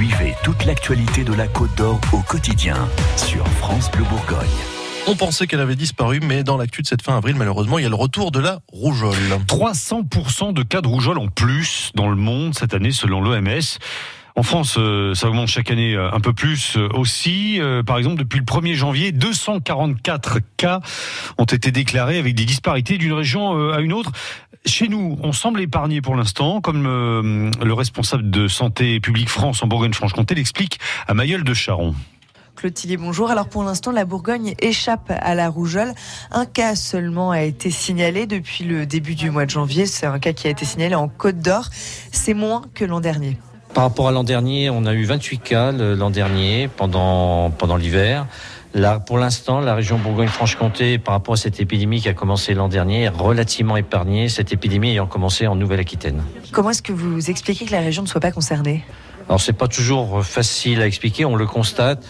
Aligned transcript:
Suivez 0.00 0.34
toute 0.42 0.64
l'actualité 0.64 1.24
de 1.24 1.34
la 1.34 1.46
Côte 1.46 1.76
d'Or 1.76 2.00
au 2.14 2.20
quotidien 2.20 2.88
sur 3.18 3.46
France 3.58 3.90
Bleu 3.90 4.02
Bourgogne. 4.04 4.48
On 5.06 5.14
pensait 5.14 5.46
qu'elle 5.46 5.60
avait 5.60 5.76
disparu, 5.76 6.20
mais 6.22 6.42
dans 6.42 6.56
l'actu 6.56 6.80
de 6.80 6.86
cette 6.86 7.02
fin 7.02 7.18
avril, 7.18 7.36
malheureusement, 7.36 7.78
il 7.78 7.82
y 7.82 7.86
a 7.86 7.90
le 7.90 7.96
retour 7.96 8.30
de 8.30 8.40
la 8.40 8.60
rougeole. 8.72 9.12
300% 9.46 10.54
de 10.54 10.62
cas 10.62 10.80
de 10.80 10.88
rougeole 10.88 11.18
en 11.18 11.28
plus 11.28 11.90
dans 11.96 12.08
le 12.08 12.16
monde 12.16 12.54
cette 12.54 12.72
année, 12.72 12.92
selon 12.92 13.20
l'OMS. 13.20 13.60
En 14.40 14.42
France, 14.42 14.76
euh, 14.78 15.14
ça 15.14 15.28
augmente 15.28 15.48
chaque 15.48 15.70
année 15.70 15.94
euh, 15.94 16.10
un 16.14 16.20
peu 16.20 16.32
plus 16.32 16.78
euh, 16.78 16.88
aussi. 16.94 17.60
Par 17.84 17.98
exemple, 17.98 18.16
depuis 18.16 18.38
le 18.38 18.46
1er 18.46 18.72
janvier, 18.72 19.12
244 19.12 20.38
cas 20.56 20.80
ont 21.36 21.44
été 21.44 21.70
déclarés 21.70 22.16
avec 22.16 22.34
des 22.34 22.46
disparités 22.46 22.96
d'une 22.96 23.12
région 23.12 23.70
à 23.70 23.80
une 23.80 23.92
autre. 23.92 24.12
Chez 24.64 24.88
nous, 24.88 25.18
on 25.22 25.32
semble 25.32 25.60
épargné 25.60 26.00
pour 26.00 26.16
l'instant, 26.16 26.62
comme 26.62 26.84
le 26.84 27.72
responsable 27.74 28.30
de 28.30 28.48
Santé 28.48 28.98
publique 28.98 29.28
France 29.28 29.62
en 29.62 29.66
Bourgogne-Franche-Comté 29.66 30.34
l'explique 30.34 30.80
à 31.06 31.12
Mayol 31.12 31.44
de 31.44 31.52
Charon. 31.52 31.94
Clotilde, 32.56 32.98
bonjour. 32.98 33.30
Alors 33.30 33.48
pour 33.48 33.62
l'instant, 33.62 33.90
la 33.92 34.06
Bourgogne 34.06 34.54
échappe 34.58 35.12
à 35.20 35.34
la 35.34 35.50
rougeole. 35.50 35.92
Un 36.30 36.46
cas 36.46 36.76
seulement 36.76 37.30
a 37.30 37.42
été 37.42 37.70
signalé 37.70 38.24
depuis 38.26 38.64
le 38.64 38.86
début 38.86 39.14
du 39.14 39.30
mois 39.30 39.44
de 39.44 39.50
janvier. 39.50 39.84
C'est 39.84 40.06
un 40.06 40.18
cas 40.18 40.32
qui 40.32 40.46
a 40.46 40.50
été 40.50 40.64
signalé 40.64 40.94
en 40.94 41.08
Côte 41.08 41.40
d'Or. 41.40 41.66
C'est 42.10 42.34
moins 42.34 42.62
que 42.72 42.86
l'an 42.86 43.00
dernier. 43.00 43.36
Par 43.74 43.84
rapport 43.84 44.08
à 44.08 44.12
l'an 44.12 44.24
dernier, 44.24 44.68
on 44.68 44.84
a 44.84 44.94
eu 44.94 45.04
28 45.04 45.38
cas 45.38 45.72
l'an 45.72 46.10
dernier 46.10 46.68
pendant, 46.68 47.50
pendant 47.50 47.76
l'hiver. 47.76 48.26
Là, 48.74 49.00
pour 49.00 49.18
l'instant, 49.18 49.60
la 49.60 49.74
région 49.74 49.98
Bourgogne-Franche-Comté, 49.98 50.98
par 50.98 51.14
rapport 51.14 51.34
à 51.34 51.36
cette 51.36 51.60
épidémie 51.60 52.00
qui 52.00 52.08
a 52.08 52.14
commencé 52.14 52.54
l'an 52.54 52.68
dernier, 52.68 53.02
est 53.02 53.08
relativement 53.08 53.76
épargnée, 53.76 54.28
cette 54.28 54.52
épidémie 54.52 54.90
ayant 54.90 55.06
commencé 55.06 55.46
en 55.46 55.56
Nouvelle-Aquitaine. 55.56 56.22
Comment 56.52 56.70
est-ce 56.70 56.82
que 56.82 56.92
vous 56.92 57.30
expliquez 57.30 57.64
que 57.64 57.72
la 57.72 57.80
région 57.80 58.02
ne 58.02 58.08
soit 58.08 58.20
pas 58.20 58.32
concernée? 58.32 58.84
Alors, 59.28 59.40
c'est 59.40 59.52
pas 59.52 59.68
toujours 59.68 60.24
facile 60.24 60.82
à 60.82 60.86
expliquer, 60.86 61.24
on 61.24 61.36
le 61.36 61.46
constate. 61.46 62.04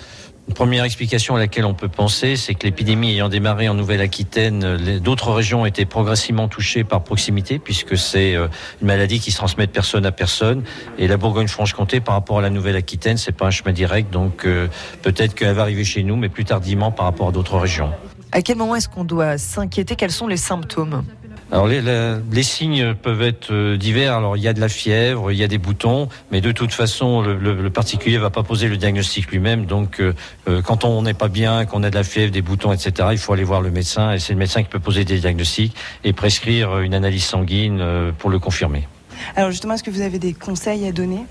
Première 0.55 0.85
explication 0.85 1.37
à 1.37 1.38
laquelle 1.38 1.65
on 1.65 1.74
peut 1.74 1.88
penser, 1.88 2.37
c'est 2.37 2.55
que 2.55 2.66
l'épidémie 2.66 3.13
ayant 3.13 3.29
démarré 3.29 3.69
en 3.69 3.74
Nouvelle-Aquitaine, 3.74 4.99
d'autres 4.99 5.33
régions 5.33 5.65
été 5.65 5.87
progressivement 5.87 6.49
touchées 6.49 6.85
par 6.85 7.02
proximité, 7.02 7.59
puisque 7.59 7.97
c'est 7.97 8.35
euh, 8.35 8.49
une 8.80 8.89
maladie 8.89 9.21
qui 9.21 9.30
se 9.30 9.37
transmet 9.37 9.66
de 9.66 9.73
personne 9.73 10.05
à 10.05 10.13
personne. 10.13 10.63
Et 10.99 11.09
la 11.09 11.16
Bourgogne-Franche-Comté, 11.16 12.01
par 12.01 12.15
rapport 12.15 12.39
à 12.39 12.43
la 12.43 12.51
Nouvelle-Aquitaine, 12.51 13.16
c'est 13.16 13.33
pas 13.33 13.47
un 13.47 13.51
chemin 13.51 13.73
direct, 13.73 14.13
donc 14.13 14.45
euh, 14.45 14.69
peut-être 15.02 15.35
qu'elle 15.35 15.55
va 15.55 15.63
arriver 15.63 15.85
chez 15.85 16.02
nous, 16.02 16.16
mais 16.16 16.29
plus 16.29 16.45
tardivement 16.45 16.91
par 16.91 17.07
rapport 17.07 17.29
à 17.29 17.33
d'autres 17.33 17.59
régions. 17.59 17.91
À 18.33 18.43
quel 18.43 18.57
moment 18.57 18.77
est-ce 18.77 18.89
qu'on 18.89 19.05
doit 19.05 19.39
s'inquiéter? 19.39 19.96
Quels 19.96 20.13
sont 20.13 20.27
les 20.27 20.37
symptômes? 20.37 21.05
Alors 21.52 21.66
les, 21.66 22.43
signes 22.43 22.95
peuvent 22.95 23.23
être 23.23 23.52
euh, 23.52 23.76
divers. 23.76 24.15
Alors 24.15 24.37
il 24.37 24.43
y 24.43 24.48
a 24.48 24.52
de 24.52 24.60
la 24.60 24.68
fièvre, 24.68 25.32
il 25.32 25.38
y 25.38 25.43
a 25.43 25.48
des 25.48 25.59
boutons, 25.59 26.09
mais 26.30 26.40
de 26.40 26.52
toute 26.52 26.73
façon 26.73 27.23
le, 27.23 27.37
le, 27.37 27.54
le 27.54 27.70
particulier 27.70 28.18
va 28.18 28.30
pas 28.30 28.45
poser 28.45 28.68
le 28.68 28.76
diagnostic 28.76 29.30
lui-même. 29.32 29.66
Donc 29.66 30.01
euh, 30.01 30.15
euh, 30.48 30.62
quand 30.62 30.84
on 30.84 31.02
n'est 31.02 31.15
pas 31.15 31.28
bien, 31.28 31.65
qu'on 31.66 31.82
a 31.82 31.90
de 31.90 31.96
la 31.96 32.04
fièvre, 32.04 32.30
des 32.30 32.43
boutons, 32.43 32.73
etc., 32.73 33.09
il 33.10 33.18
faut 33.18 33.32
aller 33.32 33.45
voir 33.45 33.62
le 33.62 33.71
médecin 33.71 34.12
et 34.12 34.21
c'est 34.21 34.32
le 34.32 34.38
médecin 34.38 34.62
qui 34.62 34.68
peut 34.68 34.78
poser 34.78 35.04
des 35.04 35.18
diagnostics 35.18 35.74
et 36.04 36.12
prescrire 36.12 36.78
une 36.78 36.95
analyse 36.95 37.24
sanguine 37.24 37.84
pour 38.18 38.30
le 38.30 38.38
confirmer. 38.38 38.87
Alors 39.34 39.51
justement, 39.51 39.74
est-ce 39.74 39.82
que 39.82 39.90
vous 39.90 40.02
avez 40.02 40.18
des 40.18 40.34
conseils 40.34 40.87
à 40.87 40.93
donner? 40.93 41.24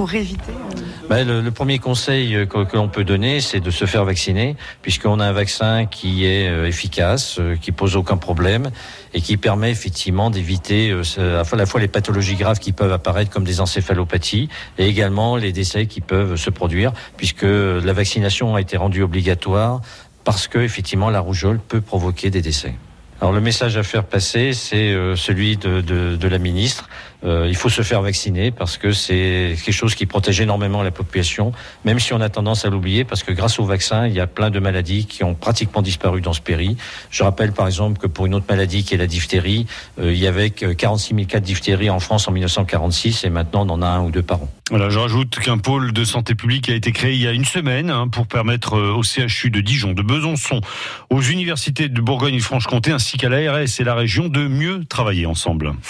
Euh, 0.00 1.08
ben, 1.08 1.26
le, 1.26 1.50
premier 1.50 1.78
conseil 1.78 2.36
euh, 2.36 2.46
que, 2.46 2.76
l'on 2.76 2.88
peut 2.88 3.04
donner, 3.04 3.40
c'est 3.40 3.60
de 3.60 3.70
se 3.70 3.84
faire 3.84 4.04
vacciner, 4.04 4.56
puisqu'on 4.82 5.20
a 5.20 5.26
un 5.26 5.32
vaccin 5.32 5.86
qui 5.86 6.24
est 6.24 6.48
euh, 6.48 6.66
efficace, 6.66 7.40
qui 7.60 7.72
pose 7.72 7.96
aucun 7.96 8.16
problème 8.16 8.70
et 9.14 9.20
qui 9.20 9.36
permet 9.36 9.70
effectivement 9.70 10.30
d'éviter 10.30 10.92
à 10.92 11.56
la 11.56 11.66
fois 11.66 11.80
les 11.80 11.88
pathologies 11.88 12.36
graves 12.36 12.58
qui 12.58 12.72
peuvent 12.72 12.92
apparaître 12.92 13.30
comme 13.30 13.44
des 13.44 13.60
encéphalopathies 13.60 14.48
et 14.78 14.86
également 14.86 15.36
les 15.36 15.52
décès 15.52 15.86
qui 15.86 16.00
peuvent 16.00 16.36
se 16.36 16.50
produire, 16.50 16.92
puisque 17.16 17.42
la 17.42 17.92
vaccination 17.92 18.54
a 18.54 18.60
été 18.60 18.76
rendue 18.76 19.02
obligatoire 19.02 19.80
parce 20.24 20.46
que 20.46 20.58
effectivement 20.58 21.10
la 21.10 21.20
rougeole 21.20 21.58
peut 21.58 21.80
provoquer 21.80 22.30
des 22.30 22.42
décès. 22.42 22.74
Alors 23.20 23.32
le 23.32 23.40
message 23.40 23.76
à 23.76 23.82
faire 23.82 24.04
passer, 24.04 24.52
c'est 24.52 24.94
celui 25.16 25.56
de, 25.56 25.80
de, 25.80 26.28
la 26.28 26.38
ministre 26.38 26.88
euh, 27.24 27.46
il 27.48 27.56
faut 27.56 27.68
se 27.68 27.82
faire 27.82 28.00
vacciner 28.00 28.50
parce 28.52 28.78
que 28.78 28.92
c'est 28.92 29.56
quelque 29.64 29.74
chose 29.74 29.94
qui 29.94 30.06
protège 30.06 30.40
énormément 30.40 30.82
la 30.82 30.92
population, 30.92 31.52
même 31.84 31.98
si 31.98 32.12
on 32.12 32.20
a 32.20 32.28
tendance 32.28 32.64
à 32.64 32.70
l'oublier 32.70 33.04
parce 33.04 33.24
que 33.24 33.32
grâce 33.32 33.58
au 33.58 33.64
vaccin, 33.64 34.06
il 34.06 34.12
y 34.12 34.20
a 34.20 34.28
plein 34.28 34.50
de 34.50 34.60
maladies 34.60 35.06
qui 35.06 35.24
ont 35.24 35.34
pratiquement 35.34 35.82
disparu 35.82 36.20
dans 36.20 36.32
ce 36.32 36.40
péri. 36.40 36.76
Je 37.10 37.24
rappelle 37.24 37.52
par 37.52 37.66
exemple 37.66 37.98
que 37.98 38.06
pour 38.06 38.26
une 38.26 38.34
autre 38.34 38.46
maladie 38.48 38.84
qui 38.84 38.94
est 38.94 38.98
la 38.98 39.08
diphtérie, 39.08 39.66
euh, 39.98 40.12
il 40.12 40.18
y 40.18 40.28
avait 40.28 40.50
46 40.50 41.14
000 41.14 41.26
cas 41.26 41.40
de 41.40 41.44
diphtérie 41.44 41.90
en 41.90 41.98
France 41.98 42.28
en 42.28 42.32
1946 42.32 43.24
et 43.24 43.30
maintenant 43.30 43.66
on 43.66 43.70
en 43.70 43.82
a 43.82 43.88
un 43.88 44.02
ou 44.02 44.10
deux 44.10 44.22
par 44.22 44.42
an. 44.42 44.48
Voilà, 44.70 44.90
je 44.90 44.98
rajoute 44.98 45.38
qu'un 45.38 45.56
pôle 45.56 45.92
de 45.92 46.04
santé 46.04 46.34
publique 46.34 46.68
a 46.68 46.74
été 46.74 46.92
créé 46.92 47.14
il 47.14 47.22
y 47.22 47.26
a 47.26 47.32
une 47.32 47.46
semaine 47.46 47.88
hein, 47.88 48.06
pour 48.06 48.26
permettre 48.26 48.74
euh, 48.74 48.92
au 48.92 49.02
CHU 49.02 49.50
de 49.50 49.62
Dijon, 49.62 49.92
de 49.92 50.02
Besançon, 50.02 50.60
aux 51.08 51.22
universités 51.22 51.88
de 51.88 52.00
Bourgogne 52.02 52.34
et 52.34 52.40
Franche-Comté 52.40 52.92
ainsi 52.92 53.16
qu'à 53.16 53.30
l'ARS 53.30 53.80
et 53.80 53.84
la 53.84 53.94
région 53.94 54.28
de 54.28 54.46
mieux 54.46 54.84
travailler 54.84 55.24
ensemble. 55.24 55.72